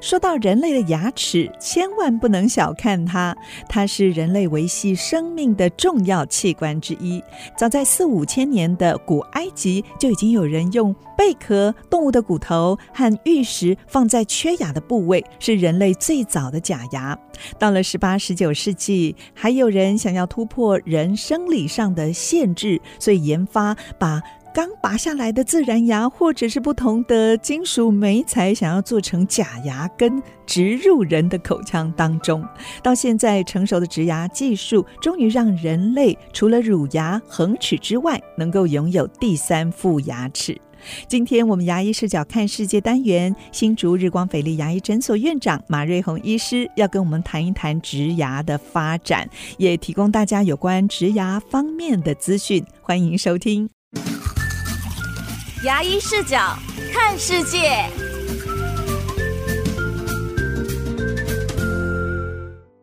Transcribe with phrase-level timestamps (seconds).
[0.00, 3.36] 说到人类的牙齿，千万不能小看它，
[3.68, 7.22] 它是人类维系生命的重要器官之一。
[7.56, 17.18] 早在四五千年的古埃及，就已经有人用贝壳、动物的骨头和玉石放在缺牙的部位，是人类最早的假牙。
[17.58, 24.22] 到了十八、十九世纪，还有人想要突破人生理上的限制，所以研发把。
[24.52, 32.44] 刚拔下来的自然牙，或者是不同的金属媒材，想要做成假牙根，植入人的口腔当中。
[32.82, 40.60] 到现在，成熟的植牙技术终于让人类除了乳牙、恒齿之外，能够拥有第三副牙齿。
[41.06, 52.64] 今天我们牙医视角看世界单元，新竹日光斐丽牙医诊所院长马瑞红医师要跟我们谈一谈植牙的发展，也提供大家有关植牙方面的资讯。
[52.82, 53.79] 欢迎收听。
[55.62, 56.38] 牙医视角
[56.90, 57.84] 看世界，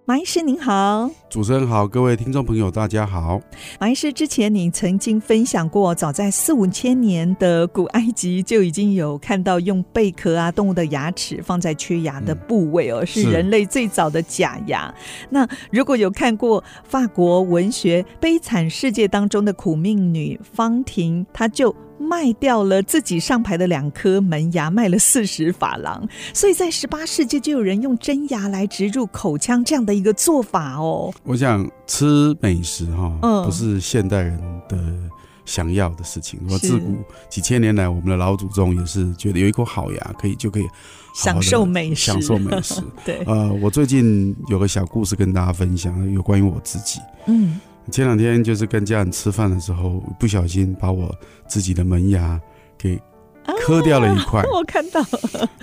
[0.05, 3.41] 马医师您好，主持人好，各位听众朋友大家好。
[3.79, 14.93] 马医师，之前你曾经分享过，早在四五千年的古埃及就已经有看到用贝壳啊动物的牙齿放在缺牙的部位哦，嗯、是人类最早的假牙。
[15.31, 21.75] 那如果有看过法国文学《悲惨世界》当中的苦命女方婷，她就。
[21.99, 26.07] 卖掉了自己上排的两颗门牙，卖了四十法郎。
[26.33, 31.13] 所以在十八世纪就有人用真牙来植入口腔这样的一个做法哦。
[31.23, 34.77] 我想吃美食哈，嗯，不是现代人的
[35.45, 36.39] 想要的事情。
[36.49, 36.97] 我自古
[37.29, 40.67] 几千年来，我们的老祖宗也是觉得有一口好牙可以就可以
[41.15, 42.81] 享受美食，享受美食。
[43.03, 46.99] 对，呃，我最近有个小故事跟大家分享，有关于我自己。
[47.25, 47.59] 嗯。
[47.91, 51.13] 前两天就是跟家人吃饭的时候，不小心把我
[51.47, 52.39] 自己的门牙
[52.77, 52.99] 给
[53.65, 55.01] 磕掉了一块，我看到。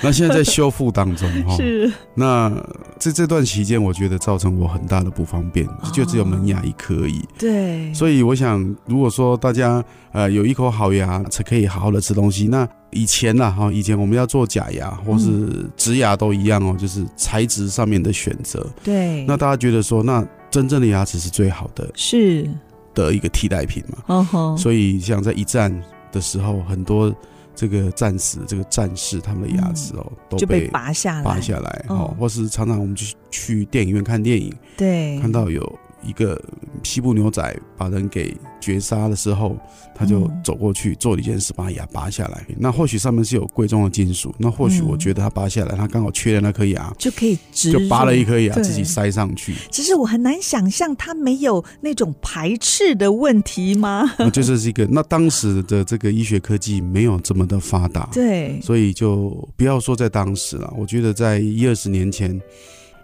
[0.03, 1.55] 那现在在修复当中哈。
[1.57, 1.93] 是。
[2.15, 2.51] 那
[2.99, 7.23] 在这段期间，我觉得造成我很大的不方便，就只有门牙一颗而已。
[7.39, 7.93] 对。
[7.93, 12.49] 所以我想，如果说大家呃有一口好牙，才可以好好的吃东西。
[12.49, 18.67] 那以前呐哈，以前我们要做假牙或是植牙都一样哦，就是材质上面的选择。
[18.83, 19.25] 对。
[19.25, 20.27] 那大家觉得说那。
[20.55, 22.49] 真正的牙齿是最好的，是。
[22.95, 23.99] 的一个替代品嘛？
[24.07, 25.83] 哦吼，所以像在一战
[26.13, 27.13] 的时候，很多
[27.53, 35.61] 这个战死这个战士他们的牙齿哦，都被拔下来，拔下来哦，或是常常我们去去电影院看电影，对，看到有。
[36.05, 36.41] 一个
[36.83, 39.57] 西部牛仔把人给绝杀的时候，
[39.95, 42.45] 他就走过去做了一件事，把牙拔下来。
[42.59, 49.55] 那或许上面是有贵重的金属，那或许我觉得他拔下来，他刚好缺了那颗牙，就可以直就拔了一颗牙自己塞上去。
[49.71, 54.11] 其实我很难想象他没有那种排斥的问题吗？
[54.19, 60.73] 那就是一个，那当时的这个医学科技没有这么的发达，对，所以就不要说在当时了。
[60.77, 62.41] 我觉得在一二十年前。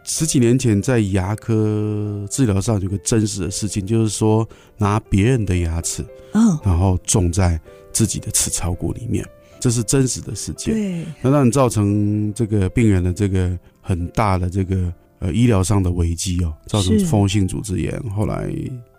[0.03, 7.61] 十几年前，在牙科治疗上有个真实的事情，就是说拿别人的牙齿，嗯，然后种在
[7.93, 9.25] 自己的齿槽骨里面，
[9.61, 10.75] 这是真实的事件。
[10.75, 17.97] 对，那让你造成这个病人的这个很大的这个呃医疗上的危机哦，造成蜂窝性组织炎。
[18.17, 18.50] 后来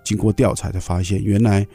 [0.03, 1.67] 经过调查才发现，原来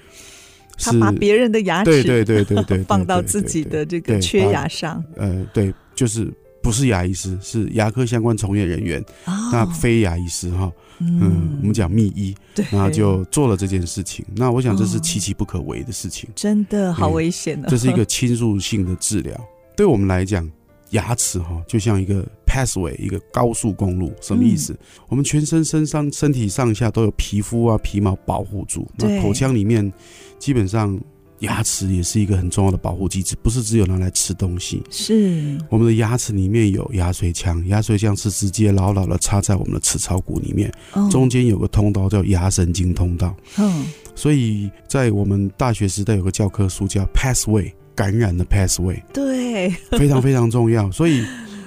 [0.78, 5.04] 是他把别人的牙齿对对对对对 放到自己的这个缺牙上。
[5.16, 6.32] 呃，对，就是。
[6.66, 9.00] 不是牙医师，是牙科相关从业人员。
[9.26, 10.68] 哦、那非牙医师哈，
[10.98, 14.26] 嗯，嗯，我们讲密医，对，然后就做了这件事情。
[14.34, 17.68] 那我想这是岌岌不可为的事情，真的好危险的。
[17.68, 19.32] 这是一个侵入性的治疗，
[19.76, 20.50] 对我们来讲，
[20.90, 24.12] 牙齿哈就像一个 pathway，一个高速公路。
[24.20, 24.72] 什么意思？
[24.72, 24.78] 嗯、
[25.10, 28.90] 我们全身身上、身体上下都有皮肤啊、皮毛保护住。
[28.98, 29.92] 那口腔里面
[30.40, 31.00] 基本上。
[31.40, 34.82] 牙齿也是一个很重要的保护机制，不是只有拿来吃东西。
[34.90, 43.36] 是我们的牙齿里面有牙髓腔，牙髓腔是直接牢牢的插在我们的齿槽骨里面，哦、中间有个通道叫牙神经通道。
[43.58, 43.84] 嗯、哦，
[44.14, 50.90] 所以在我们大学时代有个教科书叫 Pathway，感染的 Pathway，对，非常非常重要。
[50.90, 51.24] 所以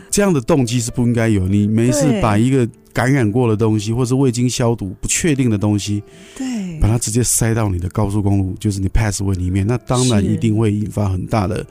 [0.09, 2.67] 这样的动机是不应该有，你没事把一个。
[2.91, 6.03] 感染过的东西，或是未经消毒、不确定的东西，
[6.35, 11.65] 对，把它直接塞到你的高速公路，就是你 passway 里面，那当然一定会引发很大的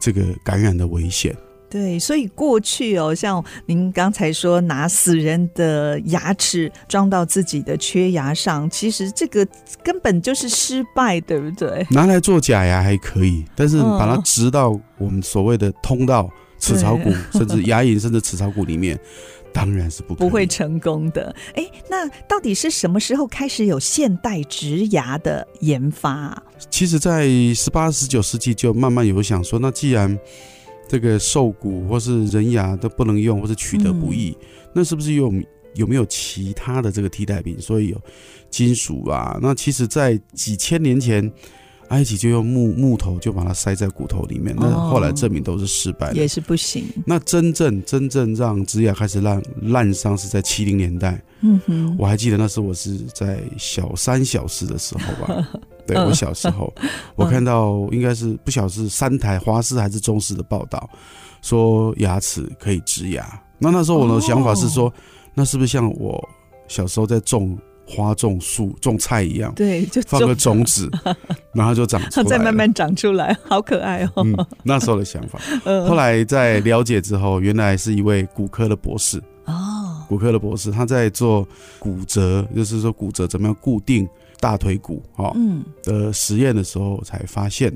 [0.00, 1.36] 这个感染的危险。
[1.68, 9.46] 对，所以过去哦，像您刚才说拿死人的牙齿装到自己的缺牙上，其实这个
[9.84, 11.86] 根本就是失败，对不对？
[11.90, 16.28] 拿来做假牙还可以，但是把它植到我们所谓的通道、
[16.62, 18.96] 齿槽骨，甚至 牙龈，甚至齿槽骨里面，
[19.52, 21.34] 当然是不可，不会成功的。
[21.54, 26.40] 哎，那到底是什么时候开始有现代植牙的研发？
[26.70, 30.16] 其实，在十八、十九世纪就慢慢有想说，那既然
[30.88, 35.32] 这个兽骨或是人牙都不能用，或是取得不易，嗯、那是不是有
[35.74, 37.60] 有没有其他的这个替代品？
[37.60, 38.00] 所以有
[38.50, 39.36] 金属啊。
[39.42, 41.28] 那其实，在几千年前，
[41.92, 46.84] 埃及就用木木头就把它塞在骨头里面，那后来证明都是失败的，也是不行。
[47.06, 51.22] 那真正真正让植牙开始烂烂伤是在七零年代。
[51.42, 55.48] 嗯哼，我还记得那时候我是在小三小四的时候吧。
[55.86, 60.88] 对，我小时候，嗯、我看到应该是不晓得是三台华视还是中视的报道，
[61.42, 63.26] 说牙齿可以植牙。
[63.58, 64.92] 那那时候我的想法是说，哦、
[65.34, 66.26] 那是不是像我
[66.68, 69.52] 小时候在种花、种树、种菜一样？
[69.54, 70.90] 对，就放个种子，
[71.52, 74.22] 然后就长出来，再慢慢长出来，好可爱哦。
[74.24, 75.38] 嗯，那时候的想法。
[75.88, 81.46] 后来在了解之后，原来是一位骨科的博士哦，骨科的博士，他在做
[81.78, 84.08] 骨折，就是说骨折怎么样固定。
[84.40, 87.72] 大腿骨哦，嗯的实验的时候才发现，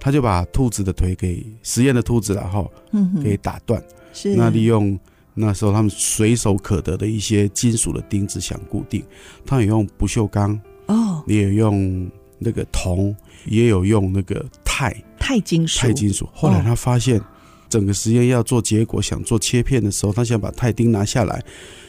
[0.00, 3.82] 他就把兔子的腿给实验的兔子然后嗯，给打断，
[4.14, 4.98] 是那利用
[5.38, 9.04] 那时候他们随手可得的一些金属的钉子想固定，
[9.46, 13.14] 他也用不锈钢哦，也有用那个铜，
[13.46, 15.80] 也有用那个钛钛金属。
[15.80, 16.28] 钛金属。
[16.32, 17.20] 后来他发现，
[17.68, 21.42] 整个实验要做结果，想做切片的时候，他想把钛钉拿下来。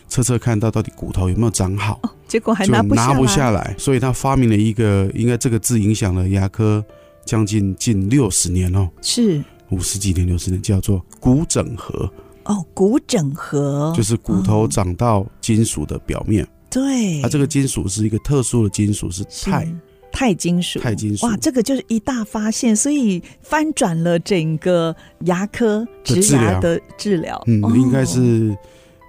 [0.07, 6.83] 测测看到到底骨头有没有长好，哦、结果还拿不拿不下来，所以他发明了一个，应该这个字影响了牙科
[7.25, 9.39] 将近近六十年哦，是。
[9.69, 12.11] 五十几年六十年，叫做骨整合
[12.49, 13.93] 哦，骨整合。
[13.95, 19.65] 就是骨头长到金属的表面，对，它、啊、这个金属是一个特殊的金属，是钛。
[20.11, 28.57] 钛金属，钛金属，哇，这个就是一大发现，所以翻转了整个牙科植牙的治疗，嗯，哦、应该是。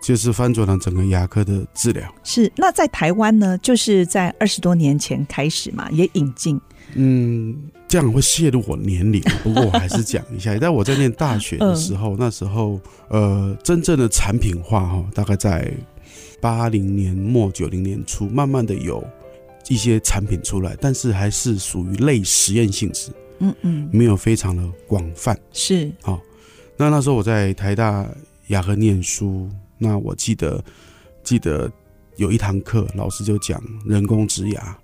[0.03, 2.11] 就是翻转了整个牙科的治疗。
[2.25, 6.59] 是，那在台湾呢，就是在二十多年前开始嘛，也引进。
[6.95, 7.57] 嗯，
[7.89, 10.57] 这样会泄露我年龄，不过我还是讲一下。
[10.59, 15.73] 在我在念大学的时候，嗯、那时候呃，真正的产品化哈，大概在
[16.41, 19.05] 八零年末九零年初，慢慢的有
[19.69, 23.11] 一些产品出来，但是还是属于类实验性质。
[23.39, 25.39] 嗯嗯，没有非常的广泛。
[25.53, 26.21] 是，好，
[26.77, 28.07] 那那时候我在台大
[28.49, 29.49] 雅和念书。
[29.79, 30.63] 那我记得，
[31.25, 31.71] 记得
[32.17, 34.79] 有一堂课，老师就讲人工植牙。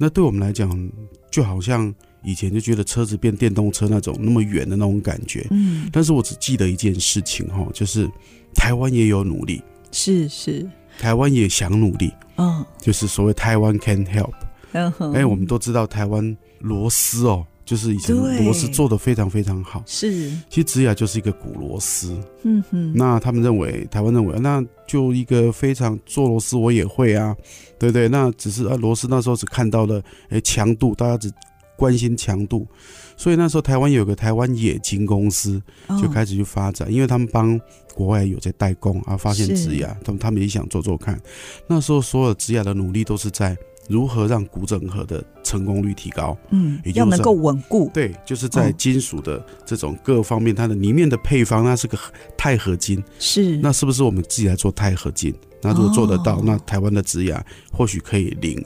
[0.00, 0.90] 那对我们来讲，
[1.30, 1.94] 就好像
[2.24, 5.46] 以前就觉得车子变电动车那种那么远的那种感觉。
[5.50, 5.90] 嗯。
[5.92, 8.10] 但是我只记得一件事情哈，就是
[8.54, 9.62] 台湾也有努力，
[9.92, 10.66] 是是，
[10.98, 12.10] 台湾也想努力。
[12.36, 12.64] 嗯。
[12.78, 14.32] 就是所谓台湾 can help。
[14.72, 17.46] 嗯我们都知道台湾螺丝哦。
[17.70, 27.32] 就是以前螺丝做的非常非常好，是，其实植牙就是一个古螺丝，嗯哼，那他们认为，台湾认为，那就一个非常做螺丝我也会啊，
[27.78, 28.08] 对不对？
[28.08, 31.32] 那只是啊螺丝那时候只看到了哎强度，大家只
[31.76, 32.66] 关心强度，
[33.16, 35.62] 所以那时候台湾有个台湾冶金公司
[36.02, 37.56] 就开始去发展，因为他们帮
[37.94, 41.16] 国外有在代工啊，发现植牙，他们他们也想做做看，
[41.68, 43.56] 那时候所有植牙的努力都是在。
[43.90, 46.38] 如何让骨整合的成功率提高？
[46.50, 47.90] 嗯，要能够稳固。
[47.92, 51.98] 对，就是在金属的这种各方面，它的里面的配方，那是个
[52.38, 53.02] 钛合金。
[53.18, 55.34] 是，那是不是我们自己来做钛合金？
[55.60, 58.64] 那如果做得到，哦、那台湾的植牙或许可以领。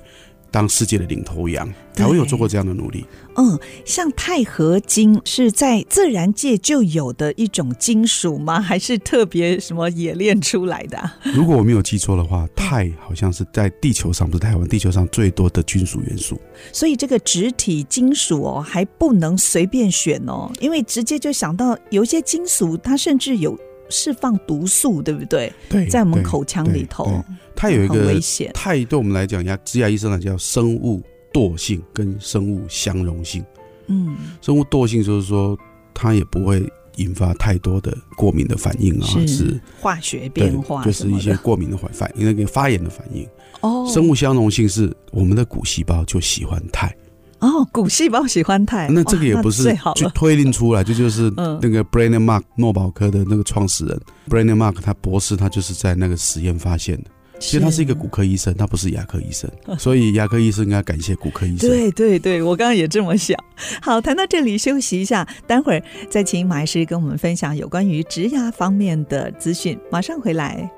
[0.54, 3.04] 当世界的领头羊，台湾有做过这样的努力。
[3.34, 8.60] 嗯，像钛合金是在自然界就有的一种金属吗？
[8.62, 11.16] 还是特别什么冶炼出来的、啊？
[11.34, 16.40] 如果我没有记错的话，钛好像是在地球上，不是台湾地球上最多的金属元素。
[16.72, 23.58] 所以这个植体金属哦，还不能随便选哦，因为直接就想到有一些金属，它甚至有。
[23.88, 25.52] 释放毒素，对不对？
[25.68, 27.24] 对，在我们口腔里头，
[27.54, 28.50] 它有一个危险。
[28.54, 33.44] 钛对我们来讲，牙植牙医生来讲叫生物惰性跟生物相容性。
[33.86, 35.58] 嗯，生物惰性就是说，
[35.92, 43.28] 它也不会引发太多的过敏的反应啊，是，是化学变化，就是一些过敏的反反应，那个发炎的反应。
[43.60, 46.94] 哦，生物相容性是我们的骨细胞就喜欢钛。
[47.40, 57.10] 哦，骨细胞喜欢钛，那这个也不是就推定出来， 这就，就是那个 Brainer Mark 诺宝科的那个创始人 Brainer Mark，他博士，他就是在那个实验发现的。
[57.40, 61.68] 其实他是一个骨科医生，他不是牙科医生， 所以牙科医生应该感谢骨科医生。
[61.68, 63.36] 对对对，我刚刚也这么想。
[63.82, 70.70] 好，谈到这里休息一下，待会儿再请马医师跟我们分享有关于植牙方面的资讯，马上回来。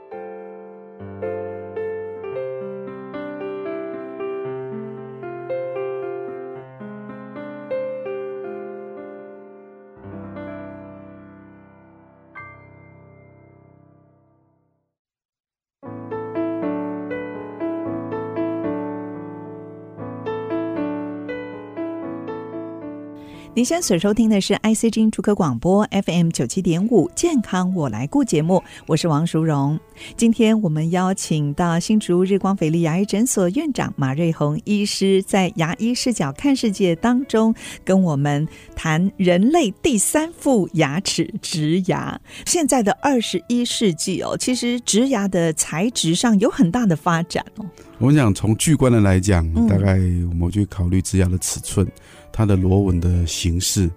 [23.57, 29.81] 您现在所收听的是 IC 之音主客广播 FM 九七点五健康我来顾节目，我是王淑荣。
[30.15, 42.21] 今天我们邀请到新竹日光斐丽牙医诊所院长马瑞红医师，在牙医视角看世界当中，跟我们谈人类第三副牙齿——植牙。
[42.45, 47.65] 现在的二十一世纪哦，其实植牙的材质上有很大的发展哦。
[47.97, 49.95] 我们讲从巨观的来讲，大概
[50.29, 51.91] 我们去考虑植牙的尺寸。
[52.37, 53.91] 它的螺纹的形式，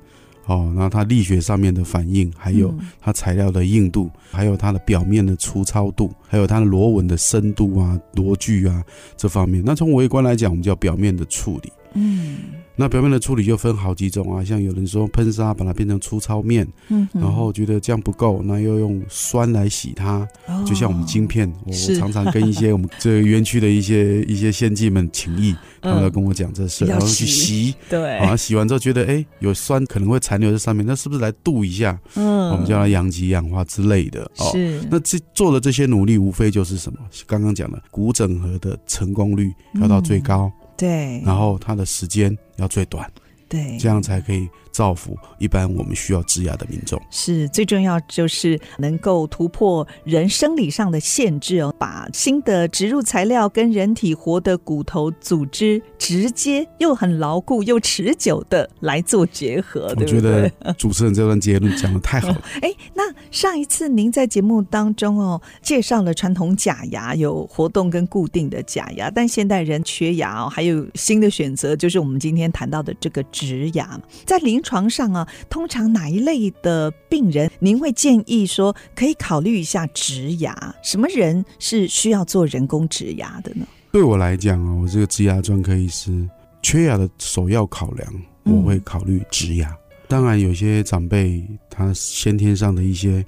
[0.45, 8.81] 哦，然后它力学上面的反应，还有它材料的硬度，还有它的表面的粗糙度，还有它的螺纹的深度啊、螺距啊
[9.17, 9.61] 这方面。
[9.65, 11.69] 那从微观来讲，我们叫表面的处理。
[11.95, 12.37] 嗯。
[12.79, 31.99] 那表面的处理就分好几种啊，像有人说喷砂把它变成粗糙面，嗯，然后觉得这样不够，那又用酸来洗它，哦、就像我们晶片，我常常跟一些我们这个园区的一些一些先进们情谊，他们来跟我讲这事，嗯、然后去洗， 对，啊，洗完之后觉得哎有酸可能会残留在上面，那是不是来镀一下？
[32.15, 34.79] 嗯，我们叫它阳极氧化之类的，哦，是。
[34.89, 36.99] 那这做的这些努力，无非就是什么？
[37.27, 40.45] 刚刚讲的骨整合的成功率要到最高。
[40.45, 43.09] 嗯对，然后它的时间要最短，
[43.49, 44.47] 对，这样才可以。
[44.71, 59.93] 造福一般我们需要植牙的民众，是最重要，就是能够突破人生理上的限制哦，把新的植入材料跟人体活的骨头组织直接又很牢固又持久的来做结合。
[59.97, 62.41] 我觉得主持人这段结论讲的太好了。
[62.61, 80.75] 哎，那上一次您在节目当中哦，介绍了传统假牙有活动跟固定的假牙，但现代人缺牙哦，还有新的选择，就是我们今天谈到的这个植牙，在临床上啊，通常哪一类的病人，您会建议说可以考虑一下植牙？
[80.83, 83.65] 什么人是需要做人工植牙的呢？
[83.93, 86.27] 对我来讲啊，我这个植牙专科医师，
[86.61, 89.69] 缺牙的首要考量，我会考虑植牙。
[89.69, 89.77] 嗯、
[90.09, 93.25] 当然，有些长辈他先天上的一些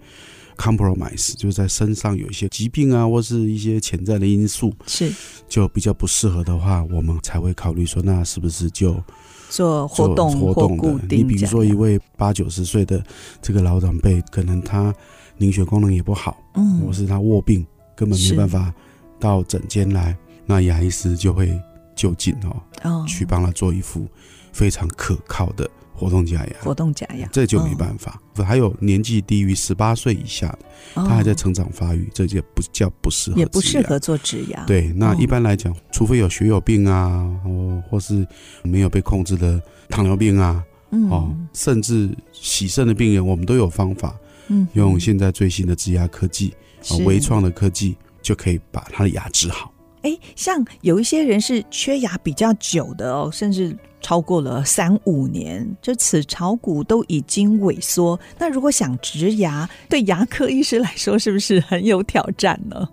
[0.58, 5.10] compromise，就是在身上有一些疾病啊，或是一些潜在的因素，是
[5.48, 9.02] 就比较不适合的话，我们才会考虑说，那是不是就。
[9.52, 13.04] 做活动活动的，你比如说一位八九十岁的
[13.42, 14.96] 这个老长辈，可能他
[15.38, 18.74] 凝血功能也不好，嗯，或是他卧病，根本没办法
[19.20, 20.16] 到诊间来，
[20.46, 21.60] 那牙医师就会
[21.94, 24.08] 就近哦，哦，去帮他做一副
[24.54, 25.70] 非常可靠的。
[26.02, 28.20] 活动假牙，活动假牙，这就没办法。
[28.38, 30.60] 哦、还有年纪低于十八岁以下的，
[30.96, 34.66] 他还在成长发育，这就不叫不适合，也不适合做植牙。
[34.66, 38.26] 对，那一般来讲，哦、除非有血友病啊，或，或是
[38.64, 44.18] 没有被控制的糖尿病啊，嗯、哦，甚至洗肾的病人，我们都有方法，
[44.48, 46.52] 嗯，用现在最新的植牙科技，
[46.90, 49.72] 啊，微创的科技，就可以把他的牙治好。
[50.04, 53.76] 哎，像有一些人是缺牙比较久的哦，甚至。
[54.04, 58.20] 超过了三五年，这齿槽骨都已经萎缩。
[58.40, 62.90] 那如果想植牙，对牙科医师来说，是不是很有挑战呢？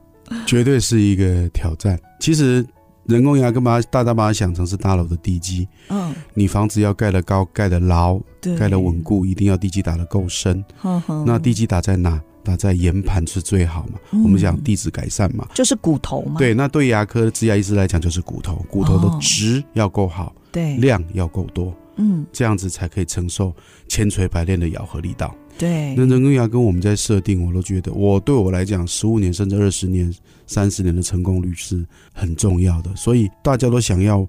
[0.46, 1.98] 绝对是一个挑战。
[2.20, 2.62] 其实
[3.06, 5.66] 人工牙根把大家把它想成是大楼的地基。
[5.88, 8.20] 嗯，你房子要盖得高、盖得牢、
[8.58, 10.62] 盖得稳固，一定要地基打得够深。
[10.76, 12.20] 呵呵，那地基打在哪？
[12.48, 13.98] 打在岩盘是最好嘛？
[14.12, 16.36] 嗯、我们讲地质改善嘛，就是骨头嘛。
[16.38, 20.26] 对，那对牙科植牙医师来讲，就是骨头，骨头的质要够好。
[20.26, 23.54] 哦对，量要够多，嗯，这样子才可以承受
[23.88, 25.34] 千锤百炼的咬合力道。
[25.58, 30.14] 对，那人工牙跟我们在设定，我都觉得，我对我来讲，十五年甚至二十年、
[30.46, 32.94] 三十年的成功率是很重要的。
[32.94, 34.24] 所以大家都想要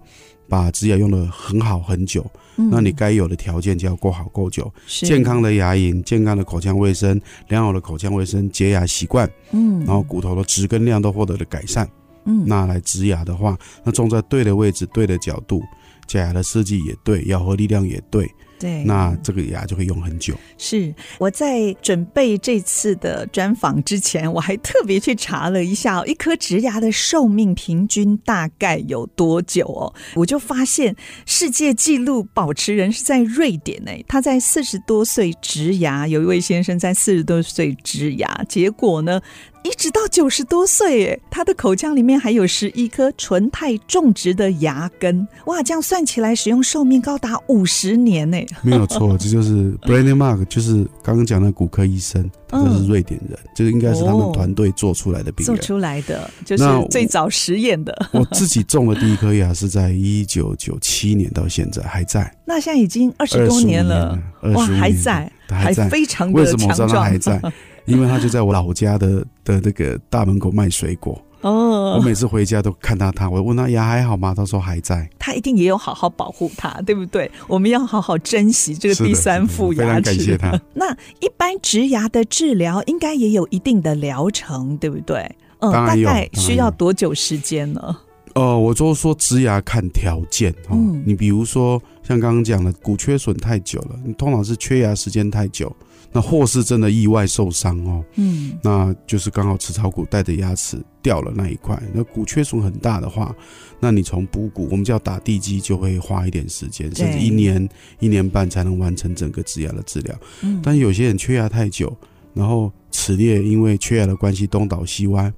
[0.48, 2.26] 把植牙用的很好很久，
[2.58, 11.88] 嗯、那你该有的条件就要够好够久，健康的牙龈、健康的口腔卫生、良好的口腔卫生、洁牙习惯，嗯，然后骨头的植根量都获得了改善，
[12.26, 15.62] 嗯，那来植牙的话，那种在对的位置、对的角度。
[16.10, 18.28] 假牙的设计也对，咬合力量也对，
[18.60, 20.34] 对，那这个牙就可以用很久。
[20.58, 29.94] 是我在准备这次的专访之前，我还特别去查了一下，一颗植牙的寿命平均大概有多久哦？
[30.16, 30.96] 我就发现
[31.28, 39.22] 世界纪录保持人是在瑞典诶，他在四十多岁植牙，有一位先生在四十多岁植牙，结果呢，
[39.64, 48.38] 一直到九十多岁，哎，他的口腔里面还有十一颗纯钛种植的牙根，哇，这样算起来，使用寿命高达五十年呢。
[48.62, 57.94] 没有错，这就是 Brennan Mark，就是刚刚讲的骨科医生，他是瑞典人，这个应该是他们团队做出来的病人，做出来的，就是最早实验的。
[58.14, 62.34] 我自己种的第一颗牙是在一九九七年，到现在还在。
[62.46, 64.18] 那现在已经二十多年了，
[64.56, 66.46] 哇，还在，还在，非常的强壮。
[66.46, 67.42] 为什么我知道他还在？
[67.90, 74.34] 因为他就在我老家的的那个大门口卖水果哦，我每次回家都看到他，我问他牙还好吗？
[74.36, 75.10] 他说还在。
[75.18, 77.32] 他一定也有好好保护它，对不对？
[77.48, 79.86] 我们要好好珍惜这个第三副牙齿。
[79.86, 80.62] 非常感谢他。
[80.76, 80.92] 那
[81.22, 85.34] 一般植牙的治疗应该也有一定的疗程，对不对？
[85.60, 87.98] 嗯，大概需要多久时间呢？
[88.34, 90.72] 呃，我就说植牙看条件哦。
[90.74, 95.74] 嗯，你比如说像刚刚讲的骨缺损太久了，你通常是缺牙时间太久。
[96.12, 103.36] 那或是真的意外受伤哦，嗯，那就是刚好齿槽骨带着牙齿掉了那一块，那骨缺损很大的话，
[103.80, 110.16] 那你从补骨，我们叫打地基，就会花一点时间，甚至一年一年半才能完成整个植牙的治疗。
[110.42, 111.96] 嗯，但有些人缺牙太久，
[112.34, 115.32] 然后齿列因为缺牙的关系东倒西歪。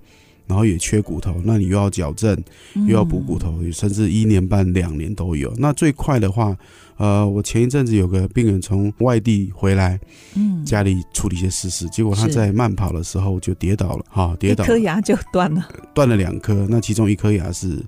[0.52, 2.38] 然后也缺骨头，那你又要矫正，
[2.86, 5.50] 又要补骨头，甚至一年半、两年都有。
[5.58, 6.54] 那最快的话，
[6.98, 9.98] 呃，我前一阵子有个病人从外地回来，
[10.36, 15.66] 嗯，家里处理一些事事，结果他在慢跑的时候就跌倒了，哈，跌倒，一颗牙就断了，
[15.96, 17.82] 断了两颗，那其中一颗牙是。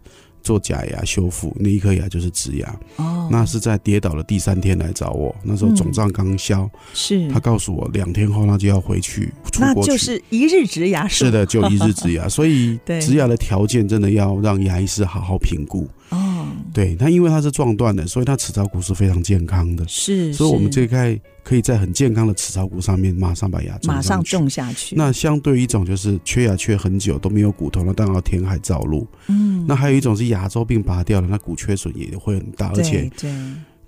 [0.43, 2.79] 做假牙修复，那一颗牙就是植牙。
[2.97, 6.69] 哦，那是在跌倒的第三天来找我，那时候肿胀刚消。
[6.93, 11.07] 是，他告诉我两天后他就要回去出国去，那就是一日植牙。
[11.07, 12.27] 是的，就一日植牙。
[12.29, 15.87] 所以 植牙的条件真的要让牙医师好好评估。
[16.13, 19.83] 哦，对，它因为它是撞断的，所以它齿槽骨是非常健康的。
[19.87, 21.19] 是，所以我们这一块。
[21.43, 24.95] 可以在很健康的齿槽骨上面马上把牙马上种下去。
[24.95, 29.05] 那相对于一种就是缺牙缺很久都没有骨头，了当然要填海造路。
[29.27, 33.29] 嗯，那还有一种是牙周病拔掉了，那骨缺损也会很大，而且对。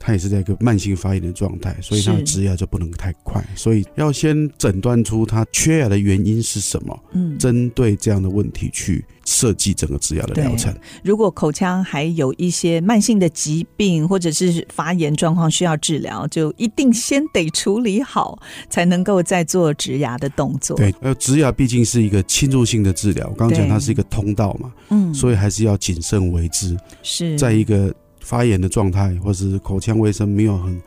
[0.06, 10.72] 他也是在一个慢性发炎的状态，所以它的植牙就不能太快，所以要先诊断出它缺牙的原因是什么，嗯，针对这样的问题去设计整个植牙的疗程。
[11.04, 18.38] 如果口腔还有一些慢性的疾病或者是发炎状况需要治疗，就一定先得处理好，
[18.70, 20.78] 才能够再做植牙的动作。
[20.78, 26.78] 对，呃，植牙毕竟是一个侵入性的治疗，我刚刚讲它是一个通道嘛，嗯，所以还是要谨慎为之。
[27.02, 27.92] 是在一个。
[28.26, 30.82] 发炎的状态，或是口腔卫生没有很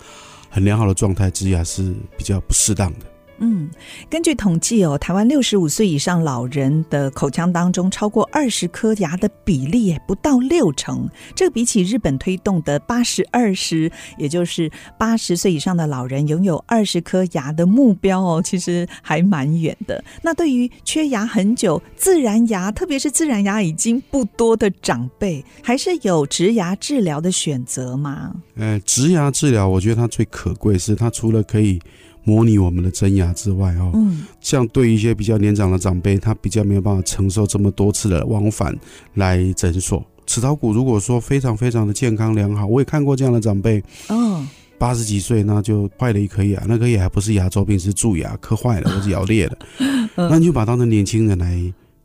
[0.51, 3.07] 很良好的状态，植牙是比较不适当的。
[3.41, 3.69] 嗯，
[4.11, 11.09] 根据统计哦，台湾六十五岁以上老人的口腔当中，超过二十颗牙的比例不到六成。
[11.35, 20.03] 这比起日本推动的八十二十，也就是八十岁以上的老人拥有二十颗牙的目标哦，其实还蛮远的。
[20.23, 28.35] 那对于缺牙很久、自然牙，特别是自然牙已经不多的长辈，还是有植牙治疗的选择吗？
[28.57, 31.81] 呃，植牙治疗，我觉得它最可贵是它除了可以。
[32.29, 38.77] 模拟我们的真牙之外，哦，嗯，像对一些比较年长的长辈，他比较没有办法承受这么多次的往返
[39.15, 40.05] 来诊所。
[40.27, 49.59] 齿槽骨如果说非常非常的健康良好，我也看过这样的长辈，嗯，八十几岁那就坏了一颗牙，那颗牙还不是牙周病，是蛀牙磕坏了或者咬裂了，
[50.15, 51.59] 那你就把它当成年轻人来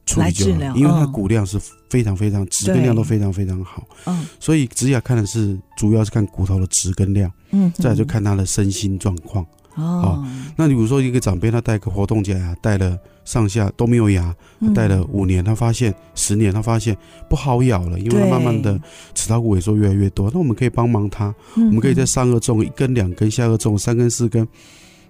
[0.05, 1.59] 处理就好，因为它骨量是
[1.89, 9.45] 非常非常质根量都非常非常好，嗯，所以植牙看的是主要是看骨头的质根量，嗯，再来就看他的身心状况。
[9.75, 10.23] 哦，
[10.55, 14.35] 那你比如说一个长辈，他戴个活动假牙，戴了上下都没有牙，
[14.75, 16.95] 戴了五年，他发现十年，他发现
[17.27, 18.79] 不好咬了，因为他慢慢的
[19.15, 20.29] 齿槽骨萎缩越来越多。
[20.31, 24.47] 那我们可以帮忙他，我们可以在上颚种一根、两根，下颚种三根、四根，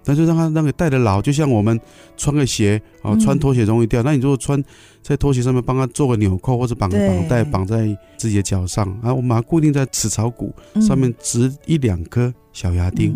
[0.06, 1.78] 那就让他那个戴的牢，就像我们
[2.16, 4.62] 穿个鞋啊，穿拖鞋容易掉，那你如果穿
[5.02, 13.14] 在拖鞋上面帮他做个纽扣或者绑个绑带绑在自己的脚上，啊，我们把它固定在齿槽骨上面，植一两颗小牙钉。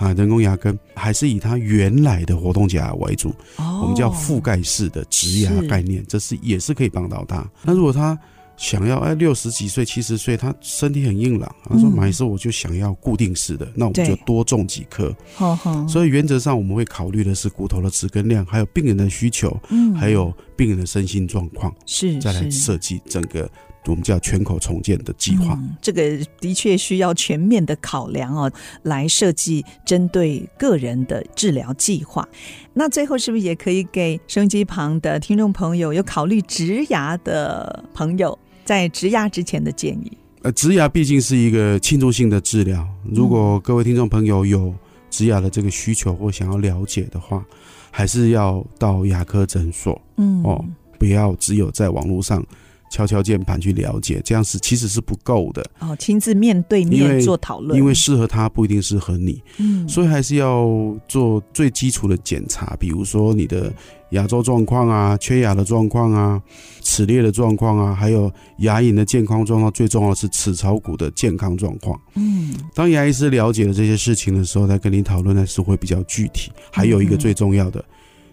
[0.00, 7.46] 啊，人工牙根还是以它原来的活动假牙为主，哦、我们叫覆盖式的植牙概念，是这是也是可以帮到他。
[7.62, 8.18] 那如果他
[8.56, 15.14] 想要哎六十几岁、七十岁，他身体很硬朗，他说马医师我就想要固定式的，嗯、那我们就多种几颗。
[15.38, 23.50] 对所以原则上我们会考虑的是骨头的质根量，还有病人的需求，嗯，还有病人的身心状况，是再来设计整个
[23.86, 25.54] 我们叫全口重建的计划。
[25.58, 26.02] 嗯，这个
[26.38, 28.50] 的确需要全面的考量哦，
[28.82, 32.28] 来设计针对个人的治疗计划。
[32.74, 40.12] 那最后是不是也可以给收音机旁的听众朋友，有考虑植牙的朋友，在植牙之前的建议？
[40.42, 44.74] 呃，植牙毕竟是一个侵入性的治疗，如果各位听众朋友有
[45.10, 47.44] 植牙的这个需求或想要了解的话，
[47.90, 50.00] 还是要到牙科诊所。
[50.16, 50.64] 嗯，哦，
[50.98, 52.44] 不要只有在网络上。
[52.90, 55.96] 敲敲键盘去了解，这样是其实是不够的哦。
[55.96, 60.68] 亲自面对面做讨论，因为适合他不一定适合你，嗯，所以还是要
[61.08, 63.72] 做最基础的检查，比如说你的
[64.10, 66.42] 牙周状况啊、缺牙的状况啊、
[66.82, 71.98] 齿列的状况啊，还有牙龈的健康状况，最重要的是齿槽骨的健康状况。
[72.16, 76.50] 嗯，当牙医师了解了这些事情的时候，再跟你讨论的是会比较具体。
[76.72, 77.84] 还有一个最重要的，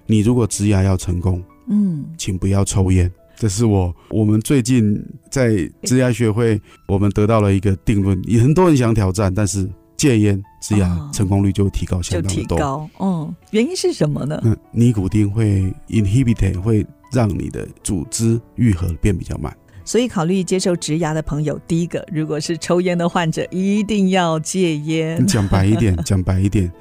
[0.08, 3.12] 你如果植牙要成功，嗯，请不要抽烟。
[3.38, 12.36] 这是我我们最近在植牙学会，我们得到了一个定论，也很多人想挑战，但是戒烟植牙成功率就提高相当多。
[12.36, 14.42] 就提高，嗯，原因是什么呢？
[14.44, 25.24] 嗯，尼古丁会 inhibit 会让你的组织愈合变比较慢，所以考虑接受植牙的朋友，第一个如果是抽烟的患者，一定要戒烟。
[25.28, 26.72] 讲白一点， 讲白一点，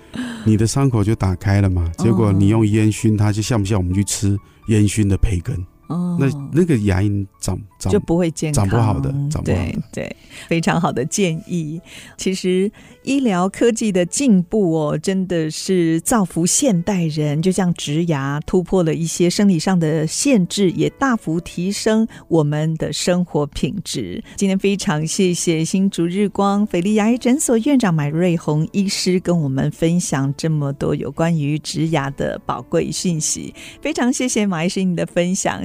[0.44, 4.38] 你的伤口就打开了嘛，结果你用烟熏它，就像不像我们去吃
[4.68, 5.54] 烟熏的培根？
[5.88, 9.64] 哦，那那个牙龈长长就不会健康，长不好的，长不好的。
[9.64, 10.16] 对对，
[10.48, 11.80] 非常好的建议。
[12.16, 12.70] 其实
[13.02, 17.40] 医疗科技的进步哦，真的是造福现代人。
[17.40, 24.22] 就像植牙突破了一些生理上的限制，也大幅提升我们的生活品质。
[24.36, 33.54] 今天非常谢谢新竹日光斐丽牙医诊所院长马瑞红医师跟我们分享这么多有关于植牙的宝贵讯息。
[33.80, 35.64] 非常谢谢马医师你的分享。